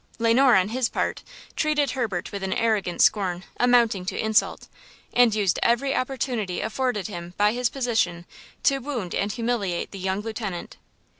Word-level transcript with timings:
Le 0.17 0.33
Noir, 0.33 0.55
on 0.55 0.69
his 0.69 0.89
part, 0.89 1.21
treated 1.55 1.91
Herbert 1.91 2.31
with 2.31 2.41
an 2.41 2.53
arrogant 2.53 3.03
scorn 3.03 3.43
amounting 3.59 4.03
to 4.05 4.17
insult, 4.17 4.67
and 5.13 5.35
used 5.35 5.59
every 5.61 5.93
opportunity 5.93 6.59
afforded 6.59 7.05
him 7.05 7.35
by 7.37 7.53
his 7.53 7.69
position 7.69 8.25
to 8.63 8.79
wound 8.79 9.13
and 9.13 9.31
humiliate 9.33 9.91
the 9.91 9.99
young 9.99 10.21
lieutenant. 10.21 10.77